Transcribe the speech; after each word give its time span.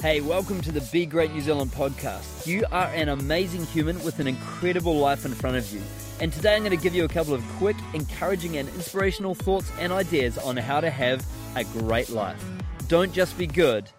Hey, 0.00 0.20
welcome 0.20 0.60
to 0.60 0.70
the 0.70 0.80
Be 0.92 1.06
Great 1.06 1.32
New 1.32 1.40
Zealand 1.40 1.72
podcast. 1.72 2.46
You 2.46 2.64
are 2.70 2.86
an 2.94 3.08
amazing 3.08 3.66
human 3.66 4.00
with 4.04 4.20
an 4.20 4.28
incredible 4.28 4.96
life 4.96 5.24
in 5.24 5.34
front 5.34 5.56
of 5.56 5.72
you. 5.72 5.82
And 6.20 6.32
today 6.32 6.54
I'm 6.54 6.62
going 6.62 6.70
to 6.70 6.80
give 6.80 6.94
you 6.94 7.04
a 7.04 7.08
couple 7.08 7.34
of 7.34 7.42
quick, 7.56 7.74
encouraging, 7.94 8.58
and 8.58 8.68
inspirational 8.68 9.34
thoughts 9.34 9.72
and 9.80 9.92
ideas 9.92 10.38
on 10.38 10.56
how 10.56 10.80
to 10.80 10.88
have 10.88 11.26
a 11.56 11.64
great 11.64 12.10
life. 12.10 12.40
Don't 12.86 13.12
just 13.12 13.36
be 13.36 13.48
good, 13.48 13.90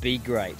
be 0.00 0.18
great. 0.18 0.56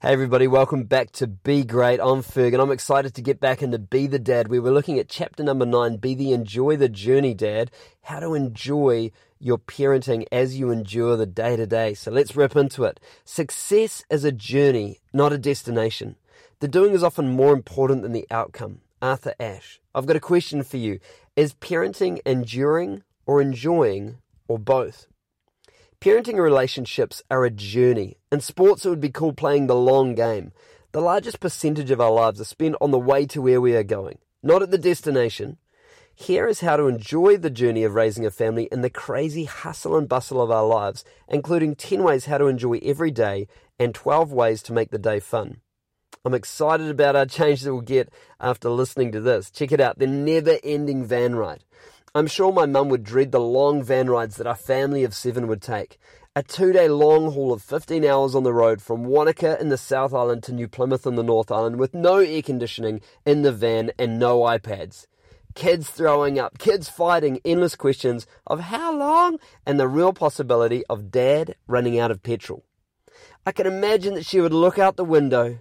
Hey 0.00 0.12
everybody, 0.12 0.46
welcome 0.46 0.84
back 0.84 1.10
to 1.12 1.26
Be 1.28 1.64
Great. 1.64 2.00
I'm 2.00 2.22
Ferg 2.22 2.52
and 2.52 2.60
I'm 2.60 2.72
excited 2.72 3.14
to 3.14 3.22
get 3.22 3.38
back 3.38 3.62
into 3.62 3.78
Be 3.78 4.08
the 4.08 4.18
Dad. 4.18 4.48
We 4.48 4.58
were 4.58 4.72
looking 4.72 4.98
at 4.98 5.08
chapter 5.08 5.44
number 5.44 5.66
nine, 5.66 5.96
Be 5.96 6.14
the 6.14 6.32
Enjoy 6.32 6.76
the 6.76 6.88
Journey 6.88 7.34
Dad, 7.34 7.70
how 8.02 8.18
to 8.18 8.34
enjoy 8.34 9.12
your 9.42 9.58
parenting 9.58 10.24
as 10.30 10.58
you 10.58 10.70
endure 10.70 11.16
the 11.16 11.26
day 11.26 11.56
to 11.56 11.66
day. 11.66 11.94
So 11.94 12.10
let's 12.10 12.36
rip 12.36 12.54
into 12.54 12.84
it. 12.84 13.00
Success 13.24 14.04
is 14.08 14.24
a 14.24 14.32
journey, 14.32 15.00
not 15.12 15.32
a 15.32 15.38
destination. 15.38 16.16
The 16.60 16.68
doing 16.68 16.94
is 16.94 17.02
often 17.02 17.28
more 17.28 17.52
important 17.52 18.02
than 18.02 18.12
the 18.12 18.26
outcome. 18.30 18.82
Arthur 19.02 19.34
Ashe. 19.40 19.80
I've 19.94 20.06
got 20.06 20.14
a 20.14 20.20
question 20.20 20.62
for 20.62 20.76
you. 20.76 21.00
Is 21.34 21.54
parenting 21.54 22.20
enduring 22.24 23.02
or 23.26 23.42
enjoying 23.42 24.18
or 24.46 24.60
both? 24.60 25.06
Parenting 26.00 26.38
relationships 26.38 27.20
are 27.28 27.44
a 27.44 27.50
journey. 27.50 28.18
In 28.30 28.40
sports, 28.40 28.84
it 28.84 28.90
would 28.90 29.00
be 29.00 29.08
called 29.08 29.36
playing 29.36 29.66
the 29.66 29.74
long 29.74 30.14
game. 30.14 30.52
The 30.92 31.00
largest 31.00 31.40
percentage 31.40 31.90
of 31.90 32.00
our 32.00 32.12
lives 32.12 32.40
are 32.40 32.44
spent 32.44 32.76
on 32.80 32.92
the 32.92 32.98
way 32.98 33.26
to 33.26 33.42
where 33.42 33.60
we 33.60 33.74
are 33.74 33.82
going, 33.82 34.18
not 34.42 34.62
at 34.62 34.70
the 34.70 34.78
destination. 34.78 35.58
Here 36.14 36.46
is 36.46 36.60
how 36.60 36.76
to 36.76 36.88
enjoy 36.88 37.38
the 37.38 37.50
journey 37.50 37.84
of 37.84 37.94
raising 37.94 38.26
a 38.26 38.30
family 38.30 38.68
in 38.70 38.82
the 38.82 38.90
crazy 38.90 39.44
hustle 39.44 39.96
and 39.96 40.08
bustle 40.08 40.42
of 40.42 40.50
our 40.50 40.64
lives, 40.64 41.04
including 41.26 41.74
10 41.74 42.02
ways 42.02 42.26
how 42.26 42.36
to 42.36 42.46
enjoy 42.46 42.78
every 42.82 43.10
day 43.10 43.48
and 43.78 43.94
12 43.94 44.30
ways 44.30 44.62
to 44.64 44.74
make 44.74 44.90
the 44.90 44.98
day 44.98 45.20
fun. 45.20 45.62
I'm 46.24 46.34
excited 46.34 46.90
about 46.90 47.16
our 47.16 47.24
change 47.24 47.62
that 47.62 47.72
we'll 47.72 47.82
get 47.82 48.12
after 48.38 48.68
listening 48.68 49.10
to 49.12 49.20
this. 49.20 49.50
Check 49.50 49.72
it 49.72 49.80
out, 49.80 49.98
the 49.98 50.06
never 50.06 50.58
ending 50.62 51.04
van 51.04 51.34
ride. 51.34 51.64
I'm 52.14 52.26
sure 52.26 52.52
my 52.52 52.66
mum 52.66 52.90
would 52.90 53.04
dread 53.04 53.32
the 53.32 53.40
long 53.40 53.82
van 53.82 54.10
rides 54.10 54.36
that 54.36 54.46
our 54.46 54.54
family 54.54 55.04
of 55.04 55.14
seven 55.14 55.48
would 55.48 55.62
take. 55.62 55.98
A 56.36 56.42
two 56.42 56.72
day 56.72 56.88
long 56.88 57.32
haul 57.32 57.54
of 57.54 57.62
15 57.62 58.04
hours 58.04 58.34
on 58.34 58.42
the 58.42 58.52
road 58.52 58.82
from 58.82 59.04
Wanaka 59.06 59.58
in 59.60 59.70
the 59.70 59.78
South 59.78 60.12
Island 60.12 60.42
to 60.44 60.52
New 60.52 60.68
Plymouth 60.68 61.06
in 61.06 61.16
the 61.16 61.22
North 61.22 61.50
Island 61.50 61.76
with 61.76 61.94
no 61.94 62.18
air 62.18 62.42
conditioning 62.42 63.00
in 63.24 63.42
the 63.42 63.52
van 63.52 63.92
and 63.98 64.18
no 64.18 64.40
iPads 64.40 65.06
kids 65.54 65.90
throwing 65.90 66.38
up, 66.38 66.58
kids 66.58 66.88
fighting, 66.88 67.40
endless 67.44 67.76
questions 67.76 68.26
of 68.46 68.60
how 68.60 68.96
long, 68.96 69.38
and 69.66 69.78
the 69.78 69.88
real 69.88 70.12
possibility 70.12 70.84
of 70.88 71.10
dad 71.10 71.56
running 71.66 71.98
out 71.98 72.10
of 72.10 72.22
petrol. 72.22 72.64
I 73.44 73.52
can 73.52 73.66
imagine 73.66 74.14
that 74.14 74.26
she 74.26 74.40
would 74.40 74.52
look 74.52 74.78
out 74.78 74.96
the 74.96 75.04
window, 75.04 75.58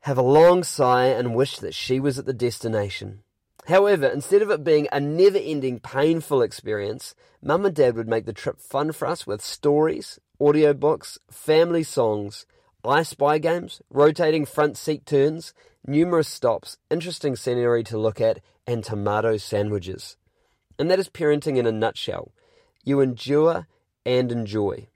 have 0.00 0.18
a 0.18 0.22
long 0.22 0.64
sigh, 0.64 1.06
and 1.06 1.34
wish 1.34 1.58
that 1.58 1.74
she 1.74 2.00
was 2.00 2.18
at 2.18 2.26
the 2.26 2.32
destination. 2.32 3.22
However, 3.66 4.06
instead 4.06 4.40
of 4.40 4.50
it 4.50 4.64
being 4.64 4.88
a 4.90 4.98
never 4.98 5.36
ending 5.36 5.80
painful 5.80 6.40
experience, 6.40 7.14
mum 7.42 7.66
and 7.66 7.74
dad 7.74 7.96
would 7.96 8.08
make 8.08 8.24
the 8.24 8.32
trip 8.32 8.60
fun 8.60 8.92
for 8.92 9.06
us 9.06 9.26
with 9.26 9.42
stories, 9.42 10.18
audiobooks, 10.40 11.18
family 11.30 11.82
songs, 11.82 12.46
I 12.84 13.02
Spy 13.02 13.36
games, 13.36 13.82
rotating 13.90 14.46
front 14.46 14.78
seat 14.78 15.04
turns, 15.04 15.52
numerous 15.86 16.28
stops, 16.28 16.78
interesting 16.90 17.36
scenery 17.36 17.84
to 17.84 17.98
look 17.98 18.20
at, 18.20 18.40
and 18.68 18.84
tomato 18.84 19.38
sandwiches. 19.38 20.18
And 20.78 20.90
that 20.90 20.98
is 21.00 21.08
parenting 21.08 21.56
in 21.56 21.66
a 21.66 21.72
nutshell. 21.72 22.32
You 22.84 23.00
endure 23.00 23.66
and 24.04 24.30
enjoy. 24.30 24.88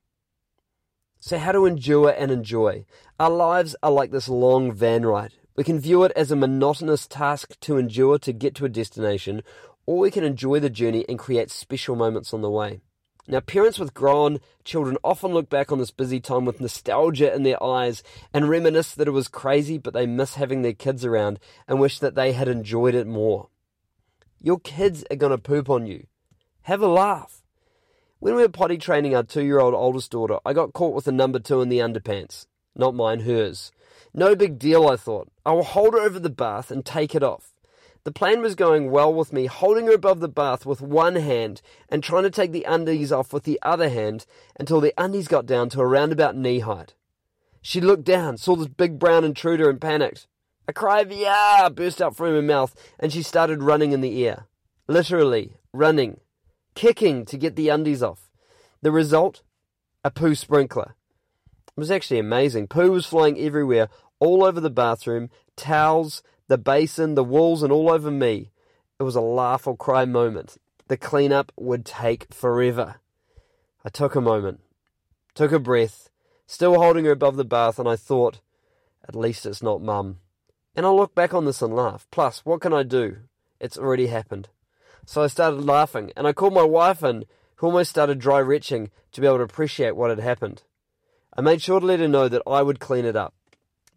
So, 1.19 1.39
how 1.39 1.53
to 1.53 1.67
endure 1.67 2.11
and 2.11 2.31
enjoy? 2.31 2.85
Our 3.19 3.31
lives 3.31 3.75
are 3.83 3.91
like 3.91 4.11
this 4.11 4.29
long 4.29 4.73
van 4.73 5.07
ride. 5.07 5.33
We 5.57 5.65
can 5.65 5.81
view 5.81 6.05
it 6.05 6.13
as 6.15 6.31
a 6.31 6.37
monotonous 6.37 7.07
task 7.07 7.59
to 7.61 7.79
endure 7.79 8.19
to 8.19 8.33
get 8.33 8.55
to 8.57 8.65
a 8.67 8.69
destination, 8.69 9.43
or 9.87 9.99
we 9.99 10.11
can 10.11 10.25
enjoy 10.25 10.61
the 10.61 10.71
journey 10.71 11.07
and 11.09 11.19
create 11.19 11.51
special 11.51 11.97
moments 11.97 12.35
on 12.35 12.43
the 12.43 12.51
way. 12.51 12.83
Now, 13.27 13.41
parents 13.41 13.79
with 13.79 13.95
grown 13.95 14.41
children 14.65 14.99
often 15.05 15.33
look 15.33 15.49
back 15.49 15.71
on 15.71 15.79
this 15.79 15.93
busy 15.93 16.21
time 16.21 16.45
with 16.45 16.61
nostalgia 16.61 17.33
in 17.33 17.45
their 17.45 17.63
eyes 17.63 18.03
and 18.35 18.49
reminisce 18.49 18.95
that 18.95 19.09
it 19.09 19.13
was 19.13 19.29
crazy, 19.29 19.79
but 19.79 19.95
they 19.95 20.07
miss 20.07 20.35
having 20.35 20.63
their 20.63 20.73
kids 20.73 21.05
around 21.05 21.39
and 21.69 21.81
wish 21.81 22.01
that 22.01 22.17
they 22.17 22.33
had 22.33 22.49
enjoyed 22.49 22.95
it 22.95 23.07
more. 23.07 23.49
Your 24.45 24.59
kids 24.59 25.05
are 25.09 25.17
going 25.17 25.31
to 25.31 25.39
poop 25.39 25.71
on 25.71 25.87
you. 25.87 26.09
Have 26.63 26.83
a 26.83 26.89
laugh. 26.89 27.45
When 28.19 28.35
we 28.35 28.43
were 28.43 28.49
potty 28.49 28.77
training 28.77 29.15
our 29.15 29.23
two 29.23 29.45
year 29.45 29.61
old 29.61 29.73
oldest 29.73 30.11
daughter, 30.11 30.39
I 30.45 30.53
got 30.53 30.73
caught 30.73 30.95
with 30.95 31.07
a 31.07 31.13
number 31.13 31.39
two 31.39 31.63
in 31.63 31.69
the 31.69 31.79
underpants. 31.79 32.47
Not 32.75 32.97
mine, 32.97 33.21
hers. 33.21 33.71
No 34.13 34.35
big 34.35 34.59
deal, 34.59 34.89
I 34.89 34.97
thought. 34.97 35.31
I 35.47 35.53
will 35.53 35.63
hold 35.63 35.95
her 35.95 36.01
over 36.01 36.19
the 36.19 36.29
bath 36.29 36.73
and 36.73 36.85
take 36.85 37.15
it 37.15 37.23
off. 37.23 37.55
The 38.03 38.11
plan 38.11 38.43
was 38.43 38.57
going 38.57 38.91
well 38.91 39.15
with 39.15 39.33
me, 39.33 39.47
holding 39.47 39.87
her 39.87 39.95
above 39.95 40.19
the 40.19 40.29
bath 40.29 40.67
with 40.67 40.81
one 40.81 41.15
hand 41.15 41.63
and 41.89 42.03
trying 42.03 42.25
to 42.25 42.31
take 42.31 42.51
the 42.51 42.65
undies 42.65 43.13
off 43.13 43.33
with 43.33 43.45
the 43.45 43.61
other 43.63 43.91
hand 43.91 44.27
until 44.59 44.81
the 44.81 44.93
undies 44.99 45.29
got 45.29 45.47
down 45.47 45.69
to 45.69 45.81
around 45.81 46.11
about 46.11 46.37
knee 46.37 46.59
height. 46.59 46.95
She 47.61 47.81
looked 47.81 48.05
down, 48.05 48.39
saw 48.39 48.57
this 48.57 48.67
big 48.67 48.99
brown 48.99 49.23
intruder 49.23 49.71
and 49.71 49.81
panicked. 49.81 50.27
A 50.69 50.73
cry 50.73 51.01
of 51.01 51.13
yeah 51.13 51.69
burst 51.69 52.01
out 52.01 52.17
from 52.17 52.35
her 52.35 52.43
mouth 52.43 52.75
and 52.99 53.13
she 53.13 53.23
started 53.23 53.63
running 53.63 53.93
in 53.93 54.01
the 54.01 54.27
air. 54.27 54.47
Literally, 54.87 55.57
running, 55.73 56.21
kicking 56.75 57.25
to 57.27 57.37
get 57.37 57.57
the 57.57 57.69
undies 57.69 58.03
off. 58.03 58.31
The 58.81 58.93
result? 58.93 59.43
A 60.05 60.11
poo 60.11 60.35
sprinkler. 60.35 60.95
It 61.69 61.81
was 61.81 61.91
actually 61.91 62.19
amazing. 62.19 62.69
Poo 62.69 62.91
was 62.91 63.07
flying 63.07 63.39
everywhere, 63.39 63.89
all 64.19 64.45
over 64.45 64.61
the 64.61 64.71
bathroom, 64.71 65.31
towels, 65.57 66.23
the 66.49 66.59
basin, 66.59 67.15
the 67.15 67.25
walls, 67.25 67.63
and 67.63 67.73
all 67.73 67.91
over 67.91 68.11
me. 68.11 68.51
It 69.01 69.05
was 69.05 69.17
a 69.17 69.21
laugh 69.21 69.67
or 69.67 69.77
cry 69.77 70.05
moment. 70.05 70.59
The 70.89 70.97
cleanup 70.97 71.51
would 71.57 71.85
take 71.85 72.33
forever. 72.33 72.97
I 73.85 73.89
took 73.89 74.15
a 74.15 74.21
moment, 74.21 74.61
took 75.35 75.51
a 75.51 75.59
breath, 75.59 76.09
still 76.47 76.75
holding 76.75 77.05
her 77.07 77.11
above 77.11 77.37
the 77.37 77.45
bath, 77.45 77.79
and 77.79 77.89
I 77.89 77.97
thought, 77.97 78.41
at 79.09 79.17
least 79.17 79.47
it's 79.47 79.63
not 79.63 79.83
mum. 79.83 80.19
And 80.75 80.87
I 80.87 80.91
look 80.91 81.15
back 81.15 81.35
on 81.35 81.45
this 81.45 81.63
and 81.63 81.75
laugh. 81.75 82.07
Plus, 82.11 82.41
what 82.45 82.61
can 82.61 82.73
I 82.73 82.83
do? 82.83 83.19
It's 83.61 83.79
already 83.79 84.07
happened. 84.07 84.49
So 85.05 85.23
I 85.23 85.27
started 85.27 85.65
laughing, 85.65 86.13
and 86.17 86.27
I 86.27 86.33
called 86.33 86.55
my 86.55 86.63
wife 86.63 87.03
in, 87.03 87.25
who 87.57 87.67
almost 87.67 87.91
started 87.91 88.19
dry 88.19 88.41
retching 88.41 88.91
to 89.13 89.21
be 89.21 89.27
able 89.27 89.39
to 89.39 89.45
appreciate 89.45 89.97
what 89.97 90.11
had 90.11 90.21
happened. 90.21 90.63
I 91.37 91.41
made 91.41 91.63
sure 91.63 91.81
to 91.81 91.87
let 91.87 92.01
her 92.01 92.09
know 92.09 92.29
that 92.29 92.43
I 92.47 92.63
would 92.63 92.81
clean 92.81 93.05
it 93.05 93.17
up. 93.17 93.35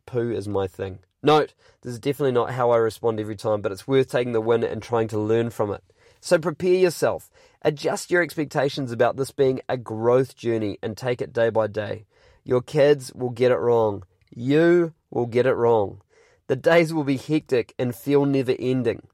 Poo 0.06 0.32
is 0.32 0.48
my 0.48 0.68
thing. 0.68 1.00
Note, 1.24 1.54
this 1.82 1.94
is 1.94 2.00
definitely 2.00 2.34
not 2.34 2.52
how 2.52 2.72
I 2.72 2.78
respond 2.78 3.20
every 3.20 3.36
time, 3.36 3.62
but 3.62 3.72
it's 3.72 3.88
worth 3.88 4.12
taking 4.12 4.34
the 4.34 4.42
win 4.42 4.64
and 4.64 4.82
trying 4.82 5.08
to 5.10 5.20
learn 5.20 5.50
from 5.50 5.72
it. 5.72 5.84
So 6.22 6.38
prepare 6.38 6.76
yourself. 6.76 7.30
Adjust 7.62 8.12
your 8.12 8.22
expectations 8.22 8.92
about 8.92 9.18
this 9.18 9.32
being 9.32 9.62
a 9.68 9.78
growth 9.78 10.36
journey 10.36 10.78
and 10.84 10.96
take 10.96 11.22
it 11.22 11.34
day 11.34 11.50
by 11.50 11.68
day. 11.68 12.06
Your 12.44 12.62
kids 12.62 13.12
will 13.14 13.32
get 13.32 13.52
it 13.52 13.58
wrong. 13.58 14.04
You 14.30 14.94
will 15.10 15.26
get 15.26 15.48
it 15.48 15.54
wrong. 15.54 16.02
The 16.48 16.56
days 16.56 16.94
will 16.94 17.04
be 17.04 17.18
hectic 17.18 17.74
and 17.80 17.96
feel 17.96 18.26
never 18.26 18.56
ending. 18.60 19.08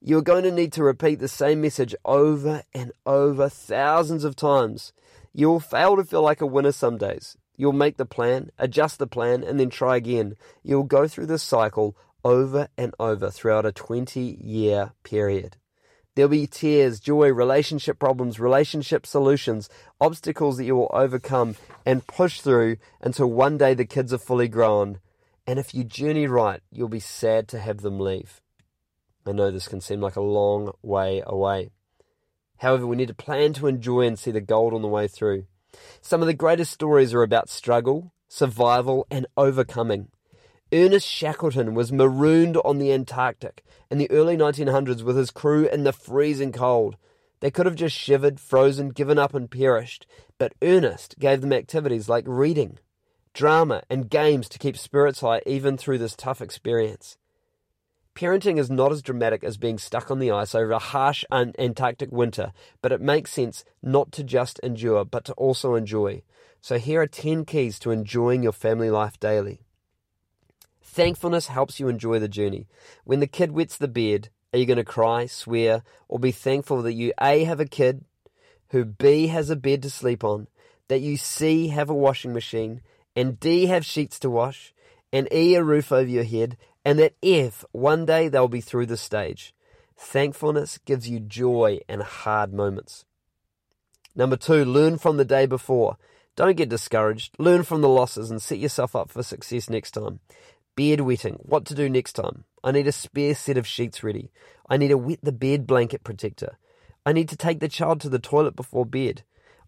You're 0.00 0.20
going 0.20 0.44
to 0.44 0.50
need 0.52 0.72
to 0.74 0.84
repeat 0.84 1.18
the 1.18 1.28
same 1.28 1.62
message 1.62 1.94
over 2.04 2.62
and 2.74 2.92
over 3.06 3.48
thousands 3.48 4.22
of 4.22 4.36
times. 4.36 4.92
You 5.32 5.48
will 5.48 5.60
fail 5.60 5.96
to 5.96 6.04
feel 6.04 6.20
like 6.20 6.42
a 6.42 6.46
winner 6.46 6.72
some 6.72 6.98
days. 6.98 7.38
You'll 7.56 7.72
make 7.72 7.96
the 7.96 8.04
plan, 8.04 8.50
adjust 8.58 8.98
the 8.98 9.06
plan, 9.06 9.42
and 9.42 9.58
then 9.58 9.70
try 9.70 9.96
again. 9.96 10.34
You'll 10.62 10.82
go 10.82 11.08
through 11.08 11.26
this 11.26 11.42
cycle 11.42 11.96
over 12.22 12.68
and 12.76 12.94
over 12.98 13.30
throughout 13.30 13.64
a 13.64 13.72
20 13.72 14.20
year 14.40 14.92
period. 15.04 15.56
There'll 16.14 16.28
be 16.28 16.46
tears, 16.46 17.00
joy, 17.00 17.32
relationship 17.32 17.98
problems, 17.98 18.38
relationship 18.38 19.06
solutions, 19.06 19.68
obstacles 20.00 20.58
that 20.58 20.64
you 20.64 20.76
will 20.76 20.90
overcome 20.92 21.56
and 21.86 22.06
push 22.06 22.40
through 22.40 22.76
until 23.00 23.30
one 23.30 23.56
day 23.56 23.74
the 23.74 23.84
kids 23.84 24.12
are 24.12 24.18
fully 24.18 24.48
grown. 24.48 25.00
And 25.46 25.58
if 25.58 25.74
you 25.74 25.84
journey 25.84 26.26
right, 26.26 26.60
you'll 26.70 26.88
be 26.88 27.00
sad 27.00 27.48
to 27.48 27.58
have 27.58 27.82
them 27.82 28.00
leave. 28.00 28.40
I 29.26 29.32
know 29.32 29.50
this 29.50 29.68
can 29.68 29.80
seem 29.80 30.00
like 30.00 30.16
a 30.16 30.22
long 30.22 30.72
way 30.82 31.22
away. 31.26 31.70
However, 32.58 32.86
we 32.86 32.96
need 32.96 33.08
to 33.08 33.14
plan 33.14 33.52
to 33.54 33.66
enjoy 33.66 34.02
and 34.02 34.18
see 34.18 34.30
the 34.30 34.40
gold 34.40 34.72
on 34.72 34.82
the 34.82 34.88
way 34.88 35.08
through. 35.08 35.46
Some 36.00 36.20
of 36.22 36.26
the 36.26 36.34
greatest 36.34 36.72
stories 36.72 37.12
are 37.12 37.22
about 37.22 37.48
struggle, 37.48 38.12
survival, 38.28 39.06
and 39.10 39.26
overcoming. 39.36 40.08
Ernest 40.72 41.06
Shackleton 41.06 41.74
was 41.74 41.92
marooned 41.92 42.56
on 42.58 42.78
the 42.78 42.92
Antarctic 42.92 43.62
in 43.90 43.98
the 43.98 44.10
early 44.10 44.36
1900s 44.36 45.02
with 45.02 45.16
his 45.16 45.30
crew 45.30 45.68
in 45.68 45.84
the 45.84 45.92
freezing 45.92 46.52
cold. 46.52 46.96
They 47.40 47.50
could 47.50 47.66
have 47.66 47.74
just 47.74 47.94
shivered, 47.94 48.40
frozen, 48.40 48.88
given 48.88 49.18
up, 49.18 49.34
and 49.34 49.50
perished, 49.50 50.06
but 50.38 50.54
Ernest 50.62 51.18
gave 51.18 51.42
them 51.42 51.52
activities 51.52 52.08
like 52.08 52.24
reading, 52.26 52.78
drama, 53.34 53.82
and 53.90 54.08
games 54.08 54.48
to 54.48 54.58
keep 54.58 54.78
spirits 54.78 55.20
high 55.20 55.42
even 55.44 55.76
through 55.76 55.98
this 55.98 56.16
tough 56.16 56.40
experience. 56.40 57.18
Parenting 58.14 58.58
is 58.60 58.70
not 58.70 58.92
as 58.92 59.02
dramatic 59.02 59.42
as 59.42 59.56
being 59.56 59.76
stuck 59.76 60.08
on 60.08 60.20
the 60.20 60.30
ice 60.30 60.54
over 60.54 60.70
a 60.70 60.78
harsh 60.78 61.24
Antarctic 61.32 62.12
winter, 62.12 62.52
but 62.80 62.92
it 62.92 63.00
makes 63.00 63.32
sense 63.32 63.64
not 63.82 64.12
to 64.12 64.22
just 64.22 64.60
endure, 64.60 65.04
but 65.04 65.24
to 65.24 65.32
also 65.32 65.74
enjoy. 65.74 66.22
So 66.60 66.78
here 66.78 67.02
are 67.02 67.08
10 67.08 67.44
keys 67.44 67.80
to 67.80 67.90
enjoying 67.90 68.44
your 68.44 68.52
family 68.52 68.88
life 68.88 69.18
daily. 69.18 69.62
Thankfulness 70.80 71.48
helps 71.48 71.80
you 71.80 71.88
enjoy 71.88 72.20
the 72.20 72.28
journey. 72.28 72.68
When 73.02 73.18
the 73.18 73.26
kid 73.26 73.50
wets 73.50 73.76
the 73.76 73.88
bed, 73.88 74.28
are 74.52 74.58
you 74.58 74.66
going 74.66 74.76
to 74.76 74.84
cry, 74.84 75.26
swear, 75.26 75.82
or 76.06 76.20
be 76.20 76.30
thankful 76.30 76.82
that 76.82 76.92
you 76.92 77.12
A, 77.20 77.42
have 77.42 77.58
a 77.58 77.66
kid, 77.66 78.04
who 78.68 78.84
B, 78.84 79.26
has 79.26 79.50
a 79.50 79.56
bed 79.56 79.82
to 79.82 79.90
sleep 79.90 80.22
on, 80.22 80.46
that 80.86 81.00
you 81.00 81.16
C, 81.16 81.68
have 81.68 81.90
a 81.90 81.94
washing 81.94 82.32
machine, 82.32 82.80
and 83.16 83.38
D, 83.38 83.66
have 83.66 83.84
sheets 83.84 84.18
to 84.20 84.30
wash, 84.30 84.74
and 85.12 85.28
E, 85.32 85.54
a 85.54 85.62
roof 85.62 85.92
over 85.92 86.08
your 86.08 86.24
head, 86.24 86.56
and 86.84 86.98
that 86.98 87.14
F, 87.22 87.64
one 87.72 88.04
day 88.04 88.28
they'll 88.28 88.48
be 88.48 88.60
through 88.60 88.86
the 88.86 88.96
stage. 88.96 89.54
Thankfulness 89.96 90.78
gives 90.84 91.08
you 91.08 91.20
joy 91.20 91.80
in 91.88 92.00
hard 92.00 92.52
moments. 92.52 93.04
Number 94.16 94.36
two, 94.36 94.64
learn 94.64 94.98
from 94.98 95.16
the 95.16 95.24
day 95.24 95.46
before. 95.46 95.96
Don't 96.36 96.56
get 96.56 96.68
discouraged. 96.68 97.34
Learn 97.38 97.62
from 97.62 97.80
the 97.80 97.88
losses 97.88 98.30
and 98.30 98.42
set 98.42 98.58
yourself 98.58 98.96
up 98.96 99.10
for 99.10 99.22
success 99.22 99.70
next 99.70 99.92
time. 99.92 100.20
Bed 100.76 101.00
wetting. 101.00 101.34
What 101.42 101.64
to 101.66 101.74
do 101.74 101.88
next 101.88 102.14
time? 102.14 102.44
I 102.64 102.72
need 102.72 102.88
a 102.88 102.92
spare 102.92 103.34
set 103.34 103.56
of 103.56 103.66
sheets 103.66 104.02
ready. 104.02 104.30
I 104.68 104.76
need 104.76 104.88
to 104.88 104.98
wet 104.98 105.20
the 105.22 105.32
bed 105.32 105.66
blanket 105.66 106.02
protector. 106.02 106.58
I 107.06 107.12
need 107.12 107.28
to 107.28 107.36
take 107.36 107.60
the 107.60 107.68
child 107.68 108.00
to 108.00 108.08
the 108.08 108.18
toilet 108.18 108.56
before 108.56 108.86
bed. 108.86 109.22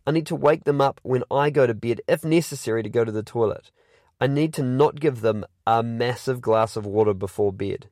I 0.06 0.12
need 0.12 0.26
to 0.26 0.36
wake 0.36 0.64
them 0.64 0.80
up 0.80 1.00
when 1.02 1.24
I 1.30 1.50
go 1.50 1.66
to 1.66 1.74
bed, 1.74 2.00
if 2.06 2.24
necessary, 2.24 2.82
to 2.82 2.88
go 2.88 3.04
to 3.04 3.12
the 3.12 3.22
toilet. 3.22 3.72
I 4.20 4.26
need 4.26 4.54
to 4.54 4.62
not 4.62 5.00
give 5.00 5.20
them 5.20 5.44
a 5.66 5.82
massive 5.82 6.40
glass 6.40 6.76
of 6.76 6.86
water 6.86 7.12
before 7.12 7.52
bed. 7.52 7.88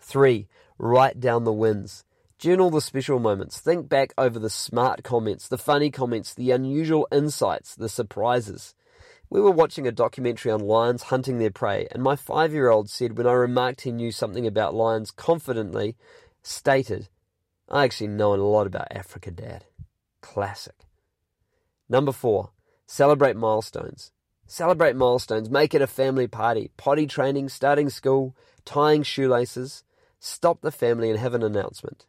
3. 0.00 0.46
Write 0.78 1.20
down 1.20 1.44
the 1.44 1.52
wins. 1.52 2.04
Journal 2.38 2.70
the 2.70 2.80
special 2.80 3.18
moments. 3.18 3.60
Think 3.60 3.88
back 3.88 4.14
over 4.16 4.38
the 4.38 4.50
smart 4.50 5.02
comments, 5.02 5.48
the 5.48 5.58
funny 5.58 5.90
comments, 5.90 6.34
the 6.34 6.50
unusual 6.50 7.08
insights, 7.10 7.74
the 7.74 7.88
surprises. 7.88 8.74
We 9.30 9.40
were 9.40 9.50
watching 9.50 9.86
a 9.86 9.92
documentary 9.92 10.52
on 10.52 10.60
lions 10.60 11.04
hunting 11.04 11.38
their 11.38 11.50
prey, 11.50 11.88
and 11.90 12.02
my 12.02 12.16
five 12.16 12.52
year 12.52 12.70
old 12.70 12.88
said 12.88 13.16
when 13.18 13.26
I 13.26 13.32
remarked 13.32 13.80
he 13.80 13.92
knew 13.92 14.12
something 14.12 14.46
about 14.46 14.74
lions 14.74 15.10
confidently, 15.10 15.96
stated, 16.42 17.08
I 17.68 17.84
actually 17.84 18.08
know 18.08 18.34
a 18.34 18.36
lot 18.36 18.66
about 18.66 18.88
Africa, 18.90 19.30
Dad. 19.30 19.64
Classic. 20.20 20.74
Number 21.88 22.12
four, 22.12 22.50
celebrate 22.86 23.36
milestones. 23.36 24.12
Celebrate 24.46 24.96
milestones. 24.96 25.50
Make 25.50 25.74
it 25.74 25.82
a 25.82 25.86
family 25.86 26.26
party. 26.26 26.70
Potty 26.76 27.06
training, 27.06 27.48
starting 27.48 27.88
school, 27.88 28.36
tying 28.64 29.02
shoelaces. 29.02 29.84
Stop 30.18 30.60
the 30.60 30.72
family 30.72 31.10
and 31.10 31.18
have 31.18 31.34
an 31.34 31.42
announcement. 31.42 32.06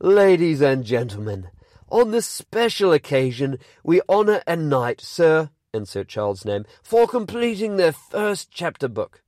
Ladies 0.00 0.60
and 0.60 0.84
gentlemen, 0.84 1.50
on 1.88 2.10
this 2.10 2.26
special 2.26 2.92
occasion, 2.92 3.58
we 3.82 4.00
honour 4.08 4.42
and 4.46 4.68
knight 4.68 5.00
Sir, 5.00 5.50
insert 5.72 6.08
child's 6.08 6.44
name, 6.44 6.64
for 6.82 7.06
completing 7.06 7.76
their 7.76 7.92
first 7.92 8.50
chapter 8.50 8.88
book. 8.88 9.22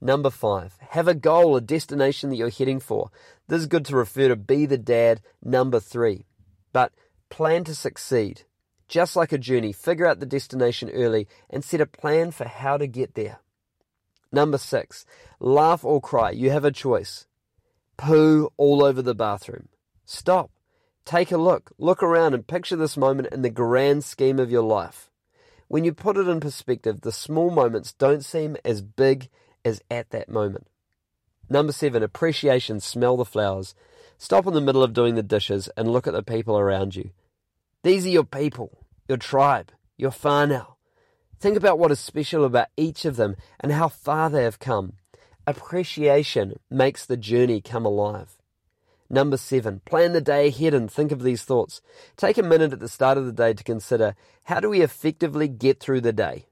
Number 0.00 0.30
five, 0.30 0.76
have 0.90 1.08
a 1.08 1.14
goal, 1.14 1.56
a 1.56 1.60
destination 1.60 2.30
that 2.30 2.36
you're 2.36 2.50
heading 2.50 2.80
for. 2.80 3.10
This 3.48 3.60
is 3.60 3.66
good 3.66 3.84
to 3.86 3.96
refer 3.96 4.28
to 4.28 4.36
be 4.36 4.66
the 4.66 4.78
dad, 4.78 5.20
number 5.42 5.78
three. 5.78 6.26
But 6.72 6.92
plan 7.30 7.64
to 7.64 7.74
succeed. 7.74 8.42
Just 8.88 9.16
like 9.16 9.32
a 9.32 9.38
journey, 9.38 9.72
figure 9.72 10.06
out 10.06 10.20
the 10.20 10.26
destination 10.26 10.90
early 10.90 11.26
and 11.50 11.64
set 11.64 11.80
a 11.80 11.86
plan 11.86 12.30
for 12.30 12.46
how 12.46 12.76
to 12.76 12.86
get 12.86 13.14
there. 13.14 13.40
Number 14.30 14.58
six, 14.58 15.06
laugh 15.40 15.84
or 15.84 16.00
cry. 16.00 16.30
You 16.30 16.50
have 16.50 16.64
a 16.64 16.72
choice. 16.72 17.26
Poo 17.96 18.50
all 18.56 18.84
over 18.84 19.00
the 19.00 19.14
bathroom. 19.14 19.68
Stop. 20.04 20.50
Take 21.04 21.30
a 21.30 21.36
look. 21.36 21.70
Look 21.78 22.02
around 22.02 22.34
and 22.34 22.46
picture 22.46 22.76
this 22.76 22.96
moment 22.96 23.28
in 23.30 23.42
the 23.42 23.50
grand 23.50 24.04
scheme 24.04 24.38
of 24.38 24.50
your 24.50 24.62
life. 24.62 25.10
When 25.68 25.84
you 25.84 25.92
put 25.92 26.16
it 26.16 26.28
in 26.28 26.40
perspective, 26.40 27.00
the 27.00 27.12
small 27.12 27.50
moments 27.50 27.92
don't 27.92 28.24
seem 28.24 28.56
as 28.64 28.82
big 28.82 29.28
as 29.64 29.80
at 29.90 30.10
that 30.10 30.28
moment. 30.28 30.66
Number 31.48 31.72
seven, 31.72 32.02
appreciation. 32.02 32.80
Smell 32.80 33.16
the 33.16 33.24
flowers. 33.24 33.74
Stop 34.18 34.46
in 34.46 34.54
the 34.54 34.60
middle 34.60 34.82
of 34.82 34.92
doing 34.92 35.14
the 35.14 35.22
dishes 35.22 35.68
and 35.76 35.90
look 35.90 36.06
at 36.06 36.12
the 36.12 36.22
people 36.22 36.58
around 36.58 36.96
you. 36.96 37.10
These 37.84 38.06
are 38.06 38.10
your 38.10 38.24
people, 38.24 38.78
your 39.08 39.18
tribe, 39.18 39.70
your 39.98 40.10
whānau. 40.10 40.76
Think 41.38 41.54
about 41.54 41.78
what 41.78 41.90
is 41.90 42.00
special 42.00 42.42
about 42.42 42.68
each 42.78 43.04
of 43.04 43.16
them 43.16 43.36
and 43.60 43.72
how 43.72 43.88
far 43.88 44.30
they 44.30 44.44
have 44.44 44.58
come. 44.58 44.94
Appreciation 45.46 46.58
makes 46.70 47.04
the 47.04 47.18
journey 47.18 47.60
come 47.60 47.84
alive. 47.84 48.38
Number 49.10 49.36
seven, 49.36 49.82
plan 49.84 50.14
the 50.14 50.22
day 50.22 50.48
ahead 50.48 50.72
and 50.72 50.90
think 50.90 51.12
of 51.12 51.22
these 51.22 51.44
thoughts. 51.44 51.82
Take 52.16 52.38
a 52.38 52.42
minute 52.42 52.72
at 52.72 52.80
the 52.80 52.88
start 52.88 53.18
of 53.18 53.26
the 53.26 53.32
day 53.32 53.52
to 53.52 53.62
consider 53.62 54.16
how 54.44 54.60
do 54.60 54.70
we 54.70 54.80
effectively 54.80 55.46
get 55.46 55.78
through 55.78 56.00
the 56.00 56.10
day? 56.10 56.46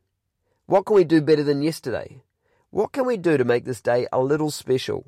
What 0.67 0.85
can 0.85 0.95
we 0.97 1.05
do 1.05 1.23
better 1.23 1.43
than 1.43 1.63
yesterday? 1.63 2.21
What 2.69 2.93
can 2.93 3.07
we 3.07 3.17
do 3.17 3.39
to 3.39 3.45
make 3.47 3.65
this 3.65 3.81
day 3.81 4.07
a 4.13 4.21
little 4.21 4.51
special? 4.51 5.07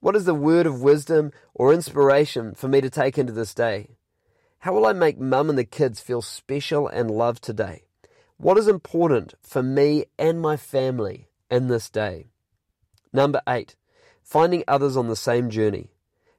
What 0.00 0.16
is 0.16 0.24
the 0.24 0.34
word 0.34 0.66
of 0.66 0.82
wisdom 0.82 1.30
or 1.54 1.72
inspiration 1.72 2.56
for 2.56 2.66
me 2.66 2.80
to 2.80 2.90
take 2.90 3.18
into 3.18 3.32
this 3.32 3.54
day? 3.54 3.90
How 4.64 4.72
will 4.72 4.86
I 4.86 4.94
make 4.94 5.20
mum 5.20 5.50
and 5.50 5.58
the 5.58 5.64
kids 5.64 6.00
feel 6.00 6.22
special 6.22 6.88
and 6.88 7.10
loved 7.10 7.44
today? 7.44 7.82
What 8.38 8.56
is 8.56 8.66
important 8.66 9.34
for 9.42 9.62
me 9.62 10.06
and 10.18 10.40
my 10.40 10.56
family 10.56 11.28
in 11.50 11.68
this 11.68 11.90
day? 11.90 12.28
Number 13.12 13.42
eight, 13.46 13.76
finding 14.22 14.64
others 14.66 14.96
on 14.96 15.06
the 15.06 15.16
same 15.16 15.50
journey. 15.50 15.90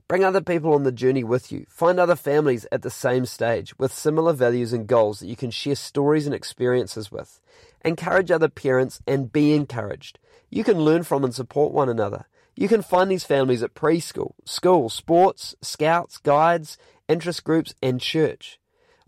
Bring 0.08 0.24
other 0.24 0.42
people 0.42 0.74
on 0.74 0.82
the 0.82 0.92
journey 0.92 1.24
with 1.24 1.52
you. 1.52 1.68
Find 1.70 2.00
other 2.00 2.16
families 2.16 2.66
at 2.72 2.82
the 2.82 2.90
same 2.90 3.28
stage 3.28 3.78
with 3.78 3.94
similar 3.94 4.34
values 4.34 4.74
and 4.74 4.88
goals 4.88 5.20
that 5.20 5.28
you 5.28 5.36
can 5.36 5.52
share 5.52 5.76
stories 5.76 6.26
and 6.26 6.34
experiences 6.34 7.12
with. 7.12 7.40
Encourage 7.84 8.32
other 8.32 8.50
parents 8.50 9.02
and 9.06 9.32
be 9.32 9.54
encouraged. 9.54 10.18
You 10.50 10.64
can 10.64 10.80
learn 10.80 11.04
from 11.04 11.24
and 11.24 11.36
support 11.36 11.74
one 11.74 11.90
another. 11.90 12.26
You 12.56 12.70
can 12.70 12.82
find 12.82 13.12
these 13.12 13.26
families 13.26 13.62
at 13.62 13.74
preschool, 13.74 14.34
school, 14.46 14.90
sports, 14.90 15.56
scouts, 15.62 16.18
guides, 16.18 16.78
interest 17.10 17.44
groups, 17.44 17.74
and 17.82 18.00
church. 18.00 18.60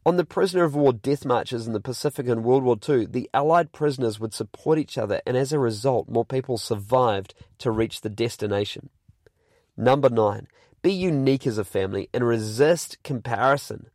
On 0.06 0.18
the 0.18 0.26
prisoner 0.26 0.64
of 0.64 0.76
war 0.76 0.94
death 0.94 1.26
marches 1.26 1.66
in 1.66 1.74
the 1.74 1.80
Pacific 1.80 2.28
in 2.28 2.44
World 2.44 2.64
War 2.64 2.78
II, 2.88 3.06
the 3.06 3.30
Allied 3.34 3.72
prisoners 3.72 4.20
would 4.20 4.34
support 4.34 4.78
each 4.78 4.98
other, 4.98 5.22
and 5.26 5.36
as 5.36 5.52
a 5.54 5.60
result, 5.60 6.10
more 6.10 6.26
people 6.26 6.58
survived 6.58 7.34
to 7.60 7.72
reach 7.72 8.02
the 8.02 8.10
destination. 8.10 8.90
Number 9.76 10.10
nine, 10.10 10.48
be 10.82 10.92
unique 10.92 11.46
as 11.48 11.58
a 11.58 11.66
family 11.66 12.10
and 12.14 12.26
resist 12.26 12.98
comparison. 13.04 13.90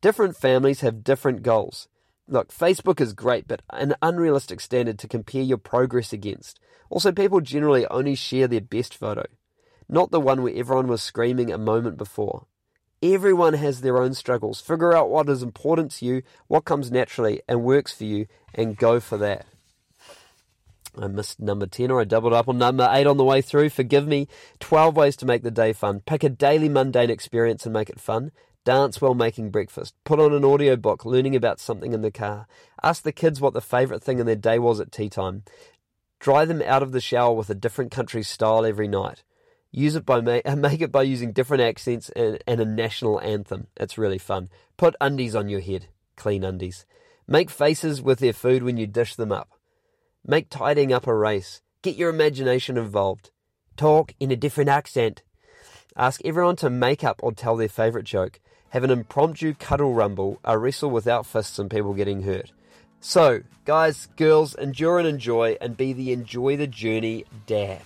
Different 0.00 0.36
families 0.36 0.80
have 0.80 1.04
different 1.04 1.42
goals. 1.42 1.88
Look, 2.28 2.52
Facebook 2.52 3.00
is 3.00 3.12
great, 3.12 3.46
but 3.48 3.62
an 3.70 3.94
unrealistic 4.00 4.60
standard 4.60 4.98
to 4.98 5.08
compare 5.08 5.42
your 5.42 5.58
progress 5.58 6.12
against. 6.12 6.58
Also, 6.90 7.12
people 7.12 7.40
generally 7.40 7.86
only 7.86 8.14
share 8.14 8.46
their 8.46 8.60
best 8.60 8.96
photo, 8.96 9.24
not 9.88 10.10
the 10.10 10.20
one 10.20 10.42
where 10.42 10.54
everyone 10.54 10.88
was 10.88 11.02
screaming 11.02 11.52
a 11.52 11.58
moment 11.58 11.96
before. 11.96 12.46
Everyone 13.02 13.54
has 13.54 13.80
their 13.80 14.00
own 14.00 14.14
struggles. 14.14 14.60
Figure 14.60 14.94
out 14.94 15.10
what 15.10 15.28
is 15.28 15.42
important 15.42 15.90
to 15.92 16.06
you, 16.06 16.22
what 16.46 16.64
comes 16.64 16.90
naturally 16.90 17.42
and 17.46 17.62
works 17.62 17.92
for 17.92 18.04
you, 18.04 18.26
and 18.54 18.78
go 18.78 18.98
for 18.98 19.18
that. 19.18 19.46
I 20.96 21.08
missed 21.08 21.40
number 21.40 21.66
10 21.66 21.90
or 21.90 22.00
I 22.00 22.04
doubled 22.04 22.32
up 22.32 22.48
on 22.48 22.58
number 22.58 22.88
8 22.90 23.06
on 23.06 23.16
the 23.16 23.24
way 23.24 23.42
through. 23.42 23.70
Forgive 23.70 24.06
me. 24.06 24.28
12 24.60 24.96
ways 24.96 25.16
to 25.16 25.26
make 25.26 25.42
the 25.42 25.50
day 25.50 25.72
fun. 25.72 26.00
Pick 26.00 26.22
a 26.22 26.28
daily 26.28 26.68
mundane 26.68 27.10
experience 27.10 27.66
and 27.66 27.72
make 27.72 27.90
it 27.90 28.00
fun. 28.00 28.30
Dance 28.64 29.00
while 29.00 29.14
making 29.14 29.50
breakfast. 29.50 29.94
Put 30.04 30.20
on 30.20 30.32
an 30.32 30.44
audiobook, 30.44 31.04
learning 31.04 31.36
about 31.36 31.60
something 31.60 31.92
in 31.92 32.00
the 32.00 32.10
car. 32.10 32.46
Ask 32.82 33.02
the 33.02 33.12
kids 33.12 33.40
what 33.40 33.52
the 33.52 33.60
favourite 33.60 34.02
thing 34.02 34.18
in 34.18 34.26
their 34.26 34.36
day 34.36 34.58
was 34.58 34.80
at 34.80 34.92
tea 34.92 35.10
time. 35.10 35.42
Dry 36.24 36.46
them 36.46 36.62
out 36.62 36.82
of 36.82 36.92
the 36.92 37.02
shower 37.02 37.34
with 37.34 37.50
a 37.50 37.54
different 37.54 37.90
country's 37.90 38.28
style 38.28 38.64
every 38.64 38.88
night. 38.88 39.22
Use 39.70 39.94
it 39.94 40.06
by 40.06 40.22
ma- 40.22 40.40
make 40.56 40.80
it 40.80 40.90
by 40.90 41.02
using 41.02 41.32
different 41.32 41.62
accents 41.62 42.08
and, 42.16 42.42
and 42.46 42.62
a 42.62 42.64
national 42.64 43.20
anthem. 43.20 43.66
It's 43.76 43.98
really 43.98 44.16
fun. 44.16 44.48
Put 44.78 44.96
undies 45.02 45.36
on 45.36 45.50
your 45.50 45.60
head. 45.60 45.88
Clean 46.16 46.42
undies. 46.42 46.86
Make 47.28 47.50
faces 47.50 48.00
with 48.00 48.20
their 48.20 48.32
food 48.32 48.62
when 48.62 48.78
you 48.78 48.86
dish 48.86 49.16
them 49.16 49.32
up. 49.32 49.50
Make 50.26 50.48
tidying 50.48 50.94
up 50.94 51.06
a 51.06 51.14
race. 51.14 51.60
Get 51.82 51.96
your 51.96 52.08
imagination 52.08 52.78
involved. 52.78 53.30
Talk 53.76 54.14
in 54.18 54.30
a 54.30 54.36
different 54.36 54.70
accent. 54.70 55.22
Ask 55.94 56.22
everyone 56.24 56.56
to 56.56 56.70
make 56.70 57.04
up 57.04 57.20
or 57.22 57.32
tell 57.32 57.56
their 57.56 57.68
favourite 57.68 58.06
joke. 58.06 58.40
Have 58.70 58.82
an 58.82 58.90
impromptu 58.90 59.52
cuddle 59.52 59.92
rumble, 59.92 60.40
a 60.42 60.56
wrestle 60.56 60.88
without 60.88 61.26
fists 61.26 61.58
and 61.58 61.70
people 61.70 61.92
getting 61.92 62.22
hurt. 62.22 62.50
So, 63.06 63.42
guys, 63.66 64.08
girls, 64.16 64.54
endure 64.54 64.98
and 64.98 65.06
enjoy 65.06 65.58
and 65.60 65.76
be 65.76 65.92
the 65.92 66.10
enjoy 66.10 66.56
the 66.56 66.66
journey 66.66 67.26
dad. 67.46 67.82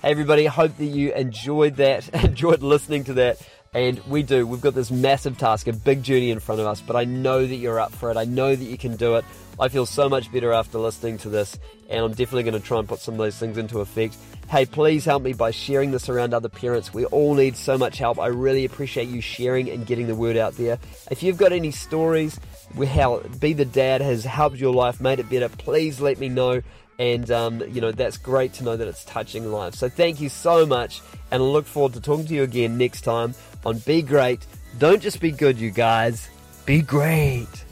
Hey 0.00 0.12
everybody, 0.12 0.46
hope 0.46 0.76
that 0.76 0.84
you 0.84 1.12
enjoyed 1.12 1.74
that, 1.78 2.08
enjoyed 2.24 2.62
listening 2.62 3.02
to 3.04 3.14
that. 3.14 3.38
And 3.74 3.98
we 4.06 4.22
do. 4.22 4.46
We've 4.46 4.60
got 4.60 4.74
this 4.74 4.92
massive 4.92 5.36
task, 5.36 5.66
a 5.66 5.72
big 5.72 6.04
journey 6.04 6.30
in 6.30 6.38
front 6.38 6.60
of 6.60 6.68
us, 6.68 6.80
but 6.80 6.94
I 6.94 7.02
know 7.02 7.44
that 7.44 7.56
you're 7.56 7.80
up 7.80 7.90
for 7.90 8.08
it. 8.12 8.16
I 8.16 8.22
know 8.22 8.54
that 8.54 8.64
you 8.64 8.78
can 8.78 8.94
do 8.94 9.16
it. 9.16 9.24
I 9.58 9.66
feel 9.66 9.84
so 9.84 10.08
much 10.08 10.30
better 10.30 10.52
after 10.52 10.78
listening 10.78 11.18
to 11.18 11.28
this, 11.28 11.58
and 11.90 12.04
I'm 12.04 12.12
definitely 12.12 12.44
going 12.44 12.60
to 12.60 12.64
try 12.64 12.78
and 12.78 12.88
put 12.88 13.00
some 13.00 13.14
of 13.14 13.18
those 13.18 13.36
things 13.36 13.58
into 13.58 13.80
effect. 13.80 14.16
Hey, 14.48 14.64
please 14.64 15.04
help 15.04 15.24
me 15.24 15.32
by 15.32 15.50
sharing 15.50 15.90
this 15.90 16.08
around 16.08 16.32
other 16.32 16.48
parents. 16.48 16.94
We 16.94 17.04
all 17.06 17.34
need 17.34 17.56
so 17.56 17.76
much 17.76 17.98
help. 17.98 18.20
I 18.20 18.28
really 18.28 18.64
appreciate 18.64 19.08
you 19.08 19.20
sharing 19.20 19.68
and 19.68 19.84
getting 19.84 20.06
the 20.06 20.14
word 20.14 20.36
out 20.36 20.56
there. 20.56 20.78
If 21.10 21.24
you've 21.24 21.36
got 21.36 21.52
any 21.52 21.72
stories, 21.72 22.38
how 22.84 23.18
Be 23.40 23.52
the 23.52 23.64
Dad 23.64 24.00
has 24.00 24.24
helped 24.24 24.56
your 24.56 24.74
life, 24.74 25.00
made 25.00 25.18
it 25.18 25.30
better, 25.30 25.48
please 25.48 26.00
let 26.00 26.18
me 26.18 26.28
know. 26.28 26.62
And, 26.98 27.30
um, 27.30 27.62
you 27.68 27.80
know, 27.80 27.92
that's 27.92 28.16
great 28.16 28.54
to 28.54 28.64
know 28.64 28.76
that 28.76 28.88
it's 28.88 29.04
touching 29.04 29.52
lives. 29.52 29.78
So 29.78 29.88
thank 29.88 30.20
you 30.20 30.28
so 30.28 30.64
much. 30.64 31.02
And 31.30 31.42
I 31.42 31.46
look 31.46 31.66
forward 31.66 31.92
to 31.94 32.00
talking 32.00 32.26
to 32.26 32.34
you 32.34 32.42
again 32.42 32.78
next 32.78 33.02
time 33.02 33.34
on 33.64 33.78
Be 33.80 34.00
Great. 34.00 34.46
Don't 34.78 35.02
just 35.02 35.20
be 35.20 35.30
good, 35.30 35.58
you 35.58 35.70
guys. 35.70 36.28
Be 36.64 36.80
great. 36.80 37.65